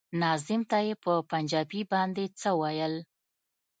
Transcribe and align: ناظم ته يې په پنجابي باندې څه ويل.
ناظم 0.21 0.61
ته 0.69 0.77
يې 0.87 0.93
په 1.03 1.13
پنجابي 1.31 1.81
باندې 1.91 2.25
څه 2.39 2.49
ويل. 2.61 2.95